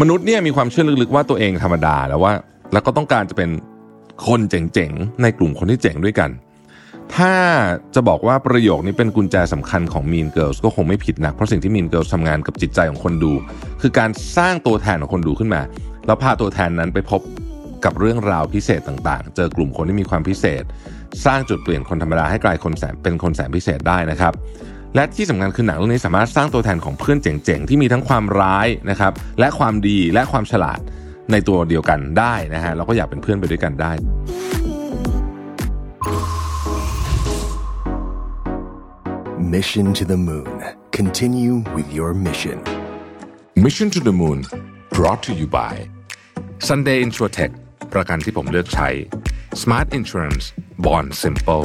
[0.00, 2.32] มนุษย์เนี่ยมีความเชื่อลึกๆว่าตัวเองธรรมดาแล้วว่า
[2.72, 3.50] แล้วก็ต้องการจะเป็น
[4.26, 6.30] คนเจ๋งๆ ในกลุ่มคนที่เจ๋งด้วยกัน
[7.14, 7.34] ถ้า
[7.94, 13.32] จะบอกว่าประโยคนี้เป็นกุญแจสำคัญของ Mean Girls ก็คงไม่ผิดนักเพราะสิ่งที่ Mean Girls ทำงานกับจิตใจของคนดู
[13.82, 15.62] คือการสร้างตัวแทนของคนดูขึ้นมา
[16.06, 17.20] แล้วพาตัวแทนนั้นไปพบ
[17.84, 20.62] กับเรื่องราวพิเศษต่างๆ เจอกลุ่มคนที่มีความพิเศษ
[21.26, 24.32] สร้างจุดเปลี่ยนคนธรรมดาให้กลายคนแสนเป็นคนแสนพิเศษได้นะครับ
[24.94, 30.80] และที่สำคัญคือหนังเรื่องนี้สามารถสร้างตัวแทนของเพื่อนเจ๋งๆ ที่มีทั้งความร้ายนะครับและความดีและความฉลาด
[31.32, 33.92] ในตัวเดียวกันได้นะฮะเราก็อยากเป็นเพื่อนไปด้วยกันได้
[39.54, 40.50] Mission to the Moon.
[41.00, 42.58] Continue with your mission.
[43.64, 44.38] Mission to the Moon
[44.96, 45.74] brought to you by
[46.68, 47.52] Sunday Insurtech
[47.92, 48.88] ประกันที่ผมเลือกใช้
[49.62, 50.44] Smart Insurance
[50.84, 51.64] Bond Simple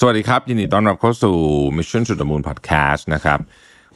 [0.00, 1.36] สวัสดีครับ ยินดีต้อนรับเข้าสู่
[1.76, 3.38] Mission to the Moon Podcast นะครับ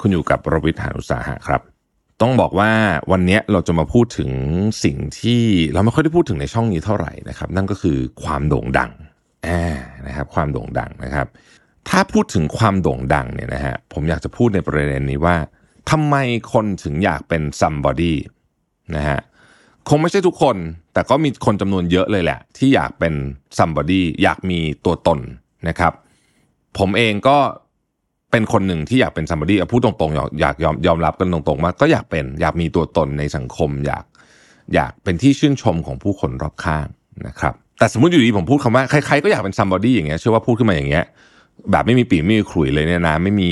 [0.01, 1.61] คุณอยู่กับรวิทยหานุสาหะครับ
[2.21, 2.71] ต้องบอกว่า
[3.13, 4.31] วันนี้เราจะมาพูดถึง
[4.85, 8.91] สิ่งที่เราไม่ค่อยได้พูดถึงในช่องนี้เท่าไหร่นะครับ นั่นก็คือความโด่งดัง
[9.47, 9.63] อ่า
[10.07, 11.27] นะครับ ความโด่งดังนะครับ
[11.89, 15.37] ถ้าพูดถึงความโด่งดังเนี่ยนะฮะผมอยากจะพูดในประเด็นนี้ว่า
[15.91, 16.17] ทำไม
[16.53, 18.15] คนถึงอยากเป็น somebody
[18.97, 19.21] นะฮะ
[19.89, 20.57] คงไม่ใช่ทุกคน
[20.93, 23.15] แต่ก็มีคนจำนวนเยอะเลยแหละ ที่อยากเป็น
[23.59, 25.21] somebody อยากมีตัวตน
[25.69, 25.93] นะครับ
[26.79, 27.39] ผมเองก็
[28.31, 34.05] เป็นคนหนึ่งที่อยากเป็น somebody เอาพูดตรงๆอยากอยากยอมยอมรับกันตรงๆว่าก็อยากเป็นอยากมีตัวตนในสังคม อยาก
[34.75, 36.87] อยากเป็นที่ชื่นชมของผู้คนรอบข้าง
[37.27, 41.05] นะครับ แต่สมมติอยู่ดีผมพูดคำว่าใครๆก็อยากเป็น somebody อย่างเงี้ยเชื่อว่าพูดขึ้นมาอย่างเงี้ย
[41.71, 43.51] แบบไม่มีปีไม่มีขลุ่ยเลยเนี่ยนะไม่มี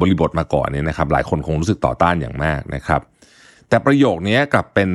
[0.00, 3.00] บริบทมาก่อนเนี่ยนะครับ หลายคนคงรู้สึกต่อต้านอย่างมากนะครับ
[3.68, 4.90] แต่ประโยคนี้กลับเป็น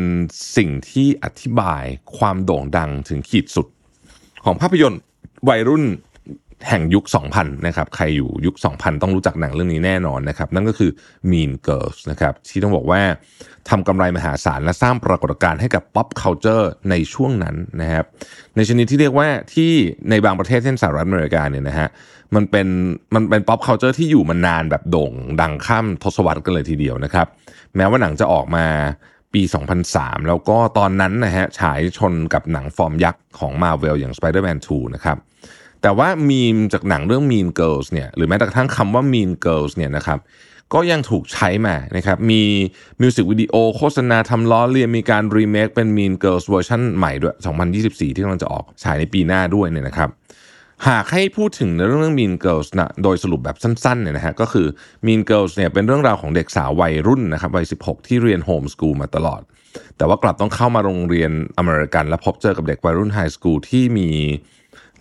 [0.57, 1.83] สิ่งที่อธิบาย
[2.17, 3.67] ความโด่งดังถึงขีดสุด
[4.45, 5.01] ของภาพยนตร์
[5.49, 5.83] วัยรุ่น
[6.69, 7.05] แห่งยุค
[7.35, 10.91] 2000 นะครับ ใครอยู่ยุค 2000 ต้องรู้จักหนังเรื่องนี้แน่นอนนะครับ นั่นก็คือ
[11.31, 13.01] Mean Girls นะครับ ที่ต้องบอกว่า
[13.69, 18.05] ทำกำไรมหาศาลและสร้างปรากฏการณ์ให้กับ pop culture ในช่วงนั้นนะครับ
[18.55, 19.71] ในชนิดที่เรียกว่าที่
[20.09, 21.89] ในบางประเทศเช่นสหรัฐอเมริกาเนี่ยนะฮะ
[22.35, 22.67] มันเป็น
[23.15, 27.27] มันเป็น pop culture ที่อยู่มานานแบบโด่งดังข้ามทศวรรษกันเลยทีเดียวนะครับ
[27.75, 28.65] แม้ว่าหนังจะออกมา
[29.33, 29.41] ปี
[29.85, 35.17] 2003 แล้วก็ตอนนั้นนะฮะฉายชนกับหนังฟอร์มยักษ์ของ Marvel อย่าง Spider-Man 2 นะครับ
[35.85, 40.19] แต่ว่ามีมจากหนังเรื่อง Mean Girls เนี่ยหรือแม้กระทั่งคำว่า Mean Girls เนี่ยนะครับ
[40.73, 42.41] ก็ยังถูกใช้มานะครับมี
[43.01, 47.35] มิวสิกวิดีโอโฆษณาทำล้อเลียนมีการรีเมคเป็น Mean Girls เวอร์ชันใหม่ด้วย
[47.75, 50.09] 2024 ที่กำลังจะออกฉายในปีหน้าด้วยเนี่ยนะครับ
[50.87, 54.67] หากให้พูดถึงในเรื่อง Mean Girls นะโดยสรุปแบบสั้นๆเนี่ยนะฮะก็คือ
[55.05, 59.41] Mean Girls เนี่ยเป็นเรื่องราวของเด็กสาววัยรุ่นนะครับวัย 16 ที่เรียน homeschool มาตลอด
[59.97, 64.09] แต่ว่ากลับต้องเข้ามาโรงเรียนอเมริกัน และพบเจอกับเด็กวัยรุ่น high school ที่มี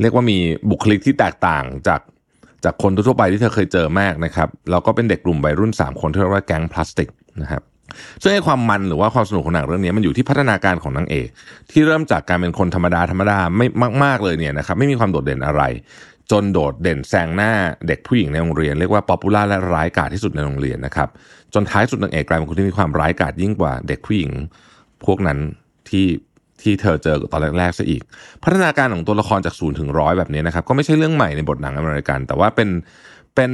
[0.00, 0.38] เรียกว่ามี
[0.70, 2.00] บุคลิกที่แตกต่างจาก
[2.64, 7.08] จากคนทั่วไปที่เธอเคยเจอมากนะครับแล้วก็เป็นเด็กกลุ่มวัยรุ่น 3 คนที่เรียกว่าแก๊งพลาสติก
[7.42, 7.62] นะครับ
[8.22, 11.28] ซึ่งไอ้ความมันหรือว่าความสนุกของหนังเรื่องนี้มันอยู่ที่พัฒนาการของนางเอก
[11.70, 13.66] ที่เริ่มจากการเป็นคนธรรมดาธรรมดาไม่
[14.04, 15.62] มาก ๆเลยเนี่ยนะครับไม่มีความโดดเด่นอะไร
[16.30, 17.52] จนโดดเด่นแซงหน้า
[17.86, 21.08] เด็กผู้หญิงในโรงเรียนเรียกว่า popular และร้ายกาจที่สุดในโรงเรียนนะครับ
[21.54, 24.30] จนท้ายสุดนางเอกกลายเป็นคนที่มีความร้ายกาจยิ่งกว่าเด็กผู้หญิง
[25.06, 25.38] พวกนั้น
[25.90, 26.06] ที่
[26.64, 28.02] ที่เธอเจอตอนแรกๆซะอีก
[28.42, 32.70] พัฒนาการของตัวละครจากศูนย์ถึงร้อยแบบนี้นะครับ ก็ไม่ใช่เรื่องใหม่ในบทหนังอเมริกัน แต่ว่าเป็น
[33.34, 33.52] เป็น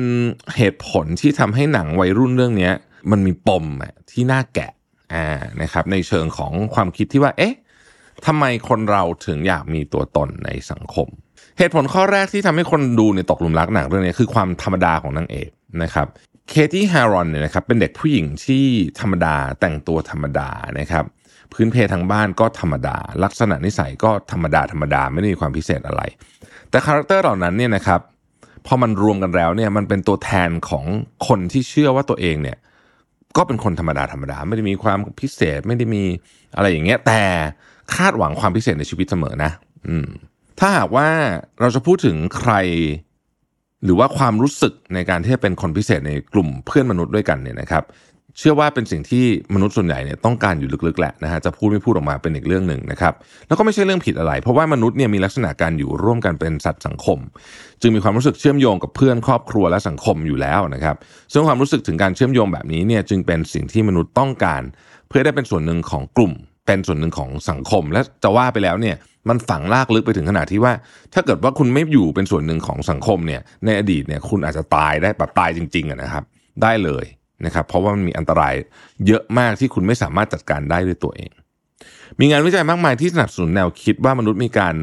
[0.56, 2.70] เหตุผลที่ทำให้หนังวัยรุ่นเรื่องนี้
[3.10, 3.64] มันมีปม
[4.10, 4.72] ที่น่าแกะ
[5.14, 5.26] อ่า
[5.62, 7.54] นะครับ ในเชิงของความคิดที่ว่า เอ๊ะ
[8.26, 11.08] ทำไมคนเราถึงอยากมีตัวตนในสังคม
[11.58, 15.48] เหตุผลข้อแรกที่ทำให้คนดูในตกหลุมรักหนังเรื่องนี้คือความธรรมดาของนางเอก
[15.82, 16.06] นะครับ
[16.48, 18.64] Cady Heron เนี่ยนะครับเป็นเด็กผู้หญิงที่
[19.00, 20.48] ธรรมดาแต่งตัวธรรมดา
[20.78, 21.04] นะครับ
[21.52, 26.02] พื้นเพทางบ้านก็ธรรมดา ลักษณะนิสัยก็ธรรมดาธรรมดาไม่ได้มีความพิเศษอะไร
[26.70, 28.00] แต่ character เหล่านั้นเนี่ยนะครับ
[28.66, 30.84] พอมันรวมกันแล้วเนี่ยมันเป็นตัวแทนของ
[31.28, 32.58] คนที่เชื่อว่าตัวเองเนี่ย
[33.36, 36.02] ก็เป็นคนธรรมดาธรรมดาไม่ได้มีความพิเศษไม่ได้มี
[36.56, 37.20] อะไรอย่างเงี้ยแต่
[37.94, 39.50] คาดหวังความพิเศษในชีวิตเสมอนะ
[39.88, 40.08] อืม
[40.58, 41.08] ถ้าหากว่า
[41.60, 42.52] เราจะพูดถึงใคร
[43.84, 47.84] หรือว่าความรู้สึกในการที่จะเป็นคนพิเศษในกลุ่มเพื่อนมนุษย์ด้วยกันเนี่ยนะครับ
[48.38, 49.24] เชื่อว่าเป็นสิ่งที่
[49.54, 53.14] มนุษย์ส่วนใหญ่เนี่ยต้องการอยู่ลึกๆแหละนะฮะจะพูดไม่พูดออกมาเป็นอีกเรื่องหนึ่งนะครับ
[53.48, 57.18] แล้วก็ไม่ใช่เรื่องผิดอะไร เพราะว่ามนุษย์เนี่ยมีลักษณะการอยู่ร่วมกันเป็นสัตว์สังคม
[57.80, 60.96] จึงมีความรู้สึกเชื่อมโยงกับเพื่อนครอบครัวและสังคมอยู่แล้วนะครับ
[61.32, 64.62] ซึ่งความรู้สึกถึงการเชื่อมโยงแบบนี้เนี่ยจึงเป็นสิ่งที่มนุษย์ต้องการ
[65.08, 66.32] เพื่อได้เป็นส่วนหนึ่งของกลุ่ม
[66.66, 68.96] เป็นส่วนหนึ่งของสังคม และจะว่าไปแล้วเนี่ย
[69.28, 70.72] มันฝังลากลึกไปถึงขนาดที่ว่า
[71.14, 76.24] ถ้าเกิดว่าคุณไม่อยู่เป็นส่วนหนึ่งของสังคมเนี่ยในอดีตเนี่ยคุณอาจจะตายได้แบบตายจริงๆนะครับ
[76.62, 77.04] ได้เลย
[77.46, 78.54] นะครับเพราะว่ามันมีอันตราย
[79.06, 81.30] เยอะมากที่คุณไม่สามารถจัดการได้ด้วยตัวเอง
[82.20, 84.74] มีงานวิจัยมากมายที่สนับสนุนแนวคิดว่ามนุษย์มีการ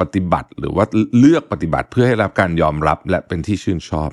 [0.00, 0.84] ปฏิบัติ หรือว่า
[1.18, 4.10] เลือกปฏิบัติเพื่อให้รับการยอมรับและเป็นที่ชื่นชอบ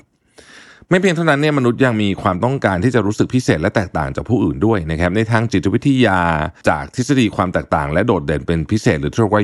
[0.88, 6.20] ไม่เพียงเท่านั้นเนี่ยมนุษย์ยังมีความต้องการที่จะรู้สึกพิเศษและแตกต่างจากผู้อื่นด้วยนะครับในทางจิตวิทยา
[6.68, 9.42] จากทฤษฎีความแตกต่าง และโดดเด่นเป็นพิเศษ หรือที่เรียกว่า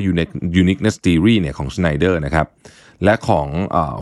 [0.61, 2.45] uniqueness theory เนี่ยของ Schneider นะครับ
[3.03, 3.47] และของ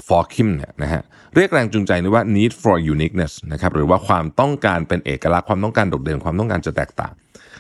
[0.08, 1.02] ฟอร์คิมเนี่ยนะฮะ
[1.36, 7.14] เรียกแรงจูงใจนี้ว่า need for uniqueness นะครับหรือว่าความต้องการเป็นเอกลักษณ์ความต้องการโดดเด่นความต้องการจะแตกต่าง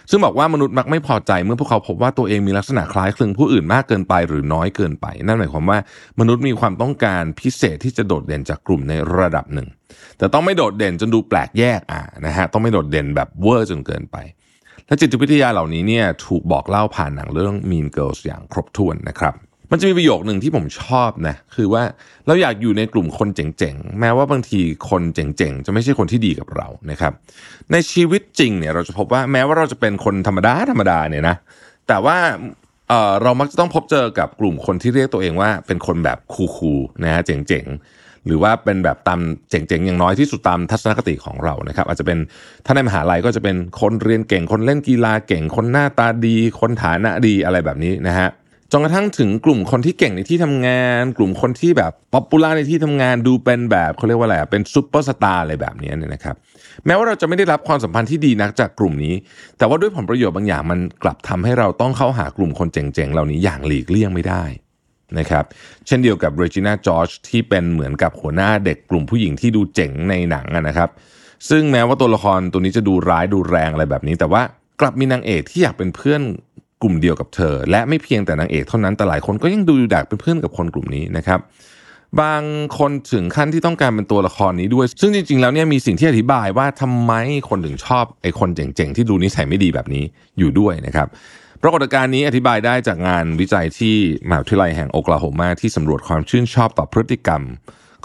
[0.09, 5.79] ซึ่งบอกว่ามนุษย์มักไม่พอใจเมื่อพวกเขาพบว่าตัวเองมีลักษณะคล้ายคลึงผู้อื่นมากเกินไปหรือน้อยเกินไป นั่นหมายความว่า
[6.19, 9.67] มนุษย์มีความต้องการพิเศษที่จะโดดเด่นจากกลุ่มในระดับหนึ่ง
[10.17, 14.17] แต่ต้องไม่โดดเด่นจนดูแปลกแยกอ่านะฮะต้องไม่โดดเด่นแบบเวอร์จนเกินไป
[14.87, 19.33] และจิตวิทยาเหล่านี้เนี่ยถูกบอกเล่าผ่านหนังเรื่อง Mean Girls อย่างครบถ้วนนะครับ
[19.75, 21.83] มันจะมีประโยคหนึ่งที่ผมชอบนะคือว่า
[22.25, 27.13] เราอยากอยู่ในกลุ่มคนเจ๋งๆ แม้ว่าบางทีคนเจ๋งๆ จะไม่ใช่คนที่ดีกับเรานะครับ
[27.71, 31.35] ในชีวิตจริงเนี่ยเราจะพบว่าแม้ว่าเราจะเป็นคนธรรมดาธรรมดาเนี่ยนะ
[31.87, 32.17] แต่ว่า
[32.89, 39.19] เรามักจะต้องพบเจอกับกลุ่มคนที่เรียกตัวเองว่าเป็นคนแบบ cool ๆนะฮะเจ๋งๆหรือว่าเป็นแบบตาม
[39.49, 42.17] เจ๋งๆอย่างน้อยที่สุดตามทัศนคติของเรานะครับ อาจจะเป็น
[42.65, 48.29] ถ้าในมหาลัยก็จะเป็นคนเรียนเก่ง คนเล่นกีฬาเก่ง คนหน้าตาดี คนฐานะดีอะไรแบบนี้นะฮะ
[48.71, 56.35] จนกระทั่งถึงกลุ่มคนที่เก่งในที่ทำงาน กลุ่มคนที่แบบ popular ในที่ทำงานดูเป็นแบบเขาเรียกว่าอะไรเป็นซูเปอร์สตาร์อะไรแบบนี้เนี่ยนะครับ
[56.85, 59.15] แม้ว่าเราจะไม่ได้รับความสัมพันธ์ที่ดีนักจากกลุ่มนี้
[59.57, 64.43] แต่ว่าด้วยผลประโยชน์บางอย่างมันกลับทำให้เราต้องเข้าหากลุ่มคนเจ๋งๆเหล่านี้อย่างหลีกเลี่ยงไม่ได้
[65.19, 65.45] นะครับ
[65.87, 70.89] เช่นเดียวกับเรจิน่าจอร์จที่เป็นเหมือนกับหัวหน้าเด็กกลุ่มผู้หญิงที่ดูเจ๋งในหนังนะครับ
[71.49, 74.41] ซึ่งแม้ว่าตัวละครตัวนี้จะดูร้ายดูแรงอะไรแบบนี้ แต่ว่า
[74.81, 76.21] กลับมีนางเอกที่อยากเป็นเพื่อน
[76.81, 81.39] กลุ่มเดียวกับเธอ และไม่เพียงแต่นางเอกเท่านั้นแต่หลายคนก็ยังดูอยากเป็นเพื่อนกับคนกลุ่มนี้นะครับ
[82.21, 82.41] บาง
[82.77, 87.11] คนถึงขั้นที่ต้องการเป็นตัวละครนี้ด้วย ซึ่งจริงๆ แล้วเนี่ยมีสิ่งที่อธิบายว่าทำไม
[87.49, 90.03] คนถึงชอบไอ้คนเจ๋งๆ ที่ดูนิสัยไม่ดีแบบนี้
[90.39, 91.07] อยู่ด้วยนะครับ
[91.61, 93.95] ปรากฏการณ์นี้อธิบายได้จากงานวิจัยที่
[94.27, 97.41] มหาวิทยาลัยแห่งโอคลาโฮมาที่สำรวจความชื่นชอบต่อพฤติกรรม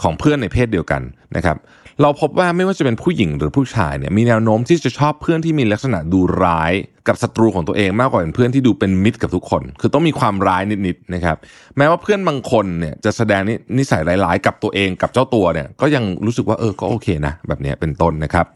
[0.02, 1.02] ของเพื่อนในเพศเดียวกัน
[1.36, 1.56] นะครับ
[2.02, 6.72] เราพบว่าไม่ว่าจะเป็นผู้หญิงหรือผู้ชายเนี่ยมีแนวโน้มที่จะชอบเพื่อนที่มีลักษณะดูร้าย
[7.08, 11.36] กับศัตรูของตัวเองมากกว่าเป็นเพื่อนที่ดูเป็นมิตรกับทุกคน คือต้องมีความร้ายนิดๆนะครับ
[11.76, 13.42] แม้ว่าเพื่อนบางคนเนี่ยจะแสดง
[13.78, 18.46] นิสัยร้ายๆกับตัวเองกับเจ้าตัวเนี่ยก็ยังรู้สึกว่าเออก็โอเคนะแบบนี้เป็นต้นนะครับ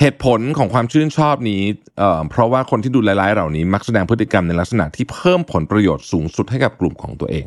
[0.00, 1.62] เหตุผลของความชื่นชอบนี้
[1.98, 7.46] เอ่อเพราะว่าคนที่ดูร้ายๆเหล่านี้มักแสดงพฤติกรรมในลักษณะที่เพิ่มผลประโยชน์สูงสุดให้กับกลุ่มของตัวเอง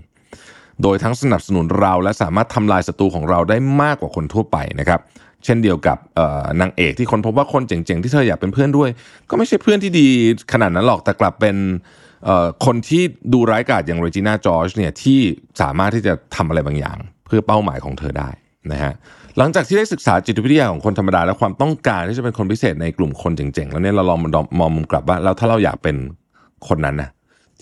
[0.83, 4.99] โดยทั้งสนับสนุนเราและสามารถทำลายศัตรูของเราได้มากกว่าคนทั่วไปนะครับ
[5.45, 5.97] เช่นเดียวกับ
[6.61, 8.89] นางเอกที่คนพบว่าคนเจ๋งๆ ที่เธออยากเป็นเพื่อนด้วย
[9.29, 10.07] ก็ไม่ใช่เพื่อนที่ดี
[10.53, 11.55] ขนาดนั้นหรอกแต่กลับเป็น
[12.65, 13.03] คนที่
[13.33, 15.19] ดูร้ายกาจอย่างเรจิน่าจอร์จเนี่ยที่
[15.61, 18.29] สามารถที่จะทำอะไรบางอย่าง เพื่อเป้าหมายของเธอได้
[18.71, 18.93] นะฮะ
[19.37, 24.19] หลังจากที่ได้ศึกษาจิตวิทยาของคนธรรมดา และความต้องการที่จะเป็นคนพิเศษในกลุ่มคนเจ๋งๆ แล้วเนี่ยเราลอง
[24.59, 25.95] มองมุมกลับว่าแล้วถ้าเราอยากเป็น
[26.67, 27.09] คนนั้นนะ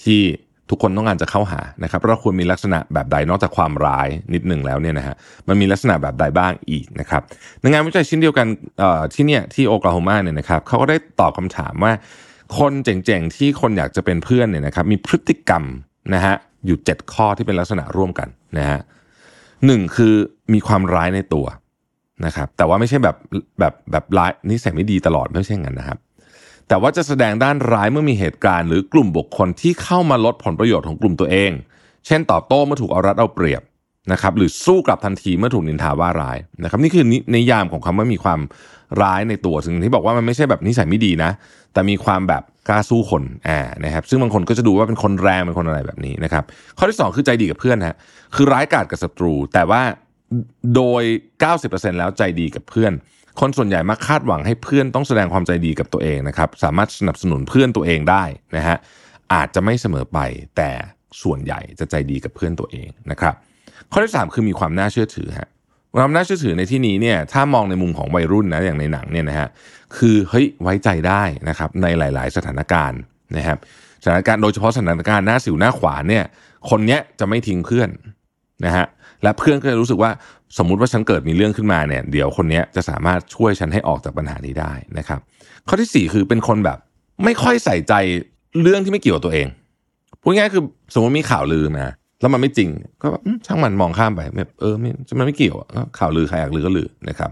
[0.03, 0.21] ที่
[0.69, 5.15] ทุกคนต้องการจะเข้าหานะครับเราควรมีลักษณะแบบใดนอกจากความร้ายนิดหนึ่งแล้วเนี่ยนะฮะ
[5.47, 7.21] มันมีลักษณะแบบใดบ้างอีกนะครับ
[7.61, 8.47] ในงานวิจัยชิ้นเดียวกัน
[9.13, 11.93] ที่เนี่ยที่โอคลาโฮมาเนี่ยนะครับเขาก็ได้ตอบคำถามว่า
[12.57, 15.63] คนเจ๋งๆที่คนอยากจะเป็นเพื่อนเนี่ยนะครับมีพฤติกรรม
[16.13, 16.35] นะฮะ
[16.65, 18.79] อยู่ 7 ข้อที่เป็นลักษณะร่วมกันนะฮะ
[19.65, 20.13] หนึ่งคือ
[20.53, 21.45] มีความร้ายในตัว
[22.25, 23.15] นะครับแต่ว่าไม่ใช่แบบ
[23.59, 25.99] แบบแบบร้ายนิสัยไม่ดีตลอดไม่ใช่งั้นนะครับ
[26.67, 31.51] แต่ว่าจะแสดงด้านร้ายเมื่อมีเหตุการณ์หรือกลุ่มบุคคลที่เข้ามาลดผลประโยชน์ของกลุ่มตัวเอง
[32.05, 33.61] เช่นตอบโต้เมื่อถูกเอารัดเอาเปรียบ
[34.11, 37.05] นะครับหรือสู้กลับทันทีเมื่อถูกนินทาว่าร้ายนะครับนี่คือ
[37.35, 38.39] นิยามของคำว่ามีความ
[39.01, 41.31] ร้ายในตัวถึงที่บอกว่ามันไม่ใช่แบบนิสัยไม่ดีนะ
[41.73, 46.43] แต่มีความแบบกล้าสู้คนอ่านะครับซึ่งบางคนก็จะดูว่าเป็นคนแรงเป็นคนอะไรแบบนี้นะครับ
[46.77, 47.95] ข้อที่ 2 คือใจดีกับเพื่อนฮะ
[48.35, 49.81] คือร้ายกาจกับศัตรู แต่ว่า
[50.75, 51.03] โดย
[51.51, 52.93] 90%แล้วใจดีกับเพื่อน
[53.39, 58.23] คนส่วนใหญ่มักคาดหวังให้เพื่อนต้องแสดงความใจดีกับตัวเองนะครับ สามารถสนับสนุนเพื่อนตัวเองได้
[58.55, 58.77] นะฮะ
[59.33, 60.19] อาจจะไม่เสมอไป
[60.57, 60.69] แต่
[61.21, 63.35] ส่วนใหญ่จะใจดีกับเพื่อนตัวเองนะครับ
[63.91, 65.49] ข้อที่ 3 คือมีความน่าเชื่อถือฮะ
[65.97, 69.47] ความน่าเชื่อถือในที่นี้เนี่ยถ้ามองในมุมของวัยรุ่นนะอย่างในหนังเนี่ยนะฮะ
[69.97, 72.99] คือเฮ้ยไว้ใจได้นะครับในหลาย ๆ สถานการณ์
[73.37, 73.57] นะครับ
[74.03, 76.23] สถานการณ์โดยเฉพาะสถานการณ์หน้าสิวหน้าขวานเนี่ย
[76.69, 77.89] คนเนี้ยจะไม่ทิ้งเพื่อน
[78.65, 78.85] นะฮะ
[79.23, 80.11] และเพื่อนก็จะรู้สึกว่า
[80.57, 85.19] สมมุติว่าฉันเกิดมีเรื่องขึ้นมาเนี่ยเดี๋ยวคนนี้จะสามารถช่วยฉันให้ออกจากปัญหานี้ได้นะครับ
[85.67, 86.77] ข้อที่สี่คือเป็นคนแบบ
[87.23, 87.93] ไม่ค่อยใส่ใจ
[88.61, 89.47] เรื่องที่ไม่เกี่ยวกับตัวเอง
[90.21, 91.85] พูดง่ายคือสมมติมีข่าวลือมา
[92.21, 92.69] แล้วมันไม่จริง
[93.03, 93.07] ก็
[93.45, 95.55] ช่างมันมองข้ามไปแบบเออม่มันไม่เกี่ยว
[95.99, 97.31] ข่าวลือใครอยากลือก็ลือนะครับ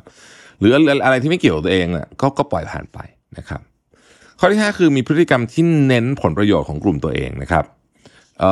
[0.60, 0.72] หรือ
[1.06, 3.00] อะไรที่ไม่เกี่ยวกับตัวเองอะก็ก็ปล่อยผ่านไป
[3.38, 3.62] นะครับ
[4.40, 7.66] ข้อที่ห้าคือมีพฤติกรรมที่เน้นผลประโยชน์ของกลุ่มตัวเองนะครับ
[8.40, 8.44] เ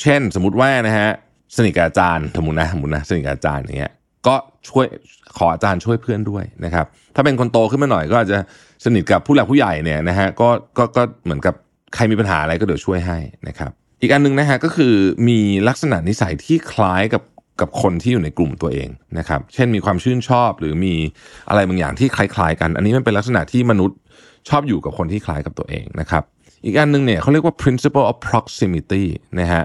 [0.00, 1.08] เช่นสมมติว่านะฮะ
[1.56, 3.92] สนิทกับอาจารย์สมมตินะสมมตินะสนิทกับอาจารย์อย่างเงี้ย
[4.26, 4.34] ก็
[4.68, 4.86] ช่วย
[5.36, 8.38] ขออาจารย์ช่วยเพื่อนด้วยนะครับ ถ้าเป็นคนโตขึ้นมาหน่อยก็อาจจะ
[8.84, 11.54] สนิทกับผู้หลักผู้ใหญ่เนี่ยนะฮะก็ก็ก็เหมือนกับ
[11.94, 14.94] ใครมีปัญหาอะไรก็เดี๋ยวช่วยให้นะครับ อีกอันหนึงนะฮะก็คือ
[15.28, 15.38] มี
[15.68, 17.22] ลักษณะนิสัยที่คล้ายกับ
[17.60, 18.88] กับคนที่อยู่ในกลุ่มตัวเอง
[19.18, 20.94] นะครับ เช่นมีความชื่นชอบหรือมี
[21.48, 23.98] อะไรบางอย่างที่คล้าย ๆ กัน อันนี้มันเป็นลักษณะที่มนุษย์
[24.48, 26.22] ชอบอยู่กับคนที่คล้ายกับตัวเองนะครับ
[26.64, 29.04] อีกอันหนึงเนี่ยเขาเรียกว่า principle of proximity
[29.40, 29.64] นะฮะ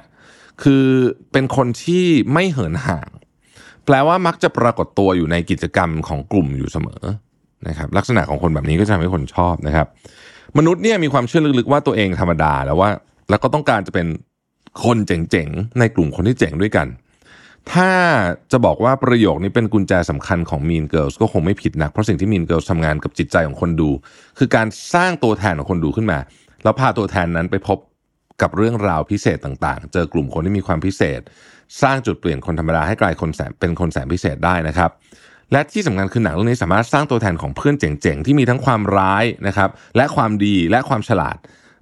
[0.63, 0.85] คือ
[1.31, 3.09] เป็นคนที่ไม่เหินห่าง
[3.85, 7.03] แปลว่ามักจะปรากฏตัวอยู่ในกิจกรรมของกลุ่มอยู่เสมอ
[7.67, 9.87] นะครับลักษณะของคนแบบนี้ก็จะทำให้คนชอบนะครับ
[10.57, 12.89] มนุษย์เนี่ยมีความเชื่อลึกๆว่าตัวเองธรรมดาแล้วว่า
[13.29, 14.07] แล้วก็ต้องการจะเป็น
[14.83, 16.87] คนเจ๋งๆ ในกลุ่มคนที่เจ๋งด้วยกัน
[17.73, 17.91] ถ้า
[18.51, 23.89] จะบอกว่าประโยคนี้เป็นกุญแจสำคัญของ Mean Girls ก็คงไม่ผิดนักเพราะสิ่งที่ Mean Girls ทำงานกับจิตใจของคนดู
[24.37, 26.19] คือการสร้างตัวแทนของคนดูขึ้นมา
[26.63, 27.77] แล้วพาตัวแทนนั้นไปพบ
[28.41, 31.21] กับเรื่องราวพิเศษต่างๆ เจอกลุ่มคนที่มีความพิเศษ
[31.81, 34.91] สร้างจุดเปลี่ยนคนธรรมดาให้กลายคนแสนเป็นคนแสนพิเศษได้นะครับ
[35.51, 41.37] และที่สำคัญคือหนังเรื่องนี้สามารถสร้างตัวแทนของเพื่อนเจ๋งๆ ที่มีทั้งความร้ายนะครับ และความดีและความฉลาด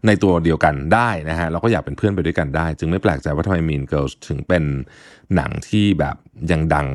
[0.08, 4.64] ในตัวเดียวกันได้นะฮะเราก็อยากเป็นเพื่อนไปด้วยกันได้ จึงไม่แปลกใจว่าทำไม Mean Girls ถึงเป็น
[5.36, 6.16] หนังที่แบบ
[6.52, 6.88] ยังดัง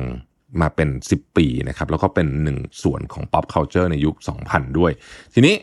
[0.61, 4.15] มาเป็น 10 ปีนะครับ แล้วก็เป็นหนึ่งส่วนของ pop culture ในยุค
[4.47, 4.91] 2000 ด้วย
[5.33, 5.55] ทีนี้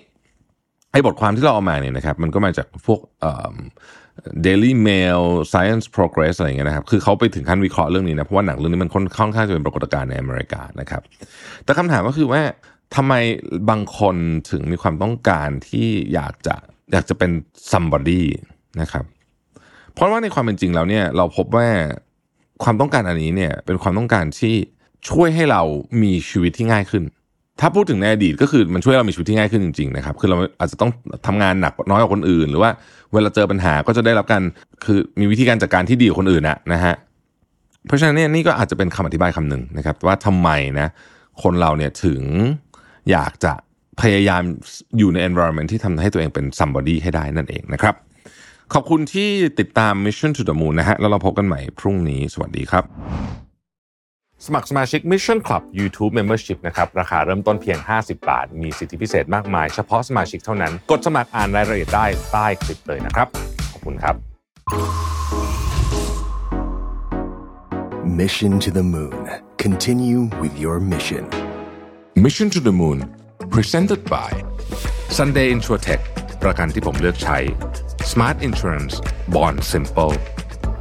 [0.94, 3.54] ไอ้บทความที่เราเอามาเนี่ยนะครับมันก็มาจากพวกเอ่อ
[4.46, 5.22] Daily Mail
[5.52, 11.02] Science Progress อะไรเงี้ยนะครับคือเขาไปถึงขั้นวิเคราะห์เรื่องนี้นะเพราะว่าหนังเรื่องนี้มันค่อนค่อนข้างจะเป็นปรากฏการณ์ในอเมริกานะครับ
[11.64, 12.42] แต่คำถามก็คือว่า
[12.96, 13.14] ทำไม
[13.70, 14.16] บางคน
[14.50, 16.54] ถึงมีความต้องการที่อยากจะ
[16.92, 17.30] อยากจะเป็น
[17.72, 18.22] somebody
[18.80, 19.04] นะครับ
[19.94, 21.68] เพราะว่าในความเป็นจริงแล้วเนี่ยเราพบว่า
[22.62, 24.54] ความต้องการอันนี้เนี่ยเป็นความต้องการที่
[25.10, 25.62] ช่วยให้เรา
[26.02, 27.04] มีชีวิตที่ง่ายขึ้น
[27.60, 30.90] ถ้าพูดถึงในอดีตก็คือมันช่วยเรามีชีวิตที่ง่ายขึ้นจริงๆนะครับคือเราอาจจะต้อง
[31.26, 32.70] ทำงานหนักน้อยกว่าคนอื่น หรือว่า
[33.12, 34.42] เวลาเจอปัญหาก็จะได้รับการ
[34.84, 36.94] คือมีวิธีการจัดการที่ดีกว่าคนอื่นนะนะฮะ
[37.86, 40.48] เพราะฉะนั้นเนี่ยนี่ก็อาจจะเป็นคำอธิบายคำหนึ่งนะครับว่าทำไม
[40.80, 40.88] นะ
[41.42, 42.22] คนเราเนี่ยถึง
[43.10, 43.52] อยากจะ
[44.00, 44.42] พยายาม
[44.98, 47.94] อยู่ใน environment ที่ทำให้ตัวเองเป็น somebody ให้ได้นั่นเองนะครับ
[48.74, 49.30] ขอบคุณที่
[49.60, 52.84] ติดตาม Mission to the Moon นะฮะแล้วเราพบกันใหม่พรุ่งนี้สวัสดีครับ
[54.46, 63.28] สมัครสมาชิก Mission Club YouTube Membership นะครับ ราคาเริ่มต้นเพียง 50 บาท มีสิทธิพิเศษมากมาย เฉพาะสมาชิกเท่านั้น กดสมัครอ่านรายละเอียดได้ใต้คลิปเลยนะครับ
[63.72, 64.14] ขอบคุณครับ
[68.20, 69.16] Mission to the Moon.
[69.64, 71.24] Continue with your mission.
[72.24, 72.98] Mission to the Moon
[73.54, 74.30] Presented by
[75.18, 76.02] Sunday Insurtech
[76.42, 77.38] ประกันที่ผมเลือกใช้
[78.12, 78.94] Smart Insurance
[79.34, 80.14] Bond Simple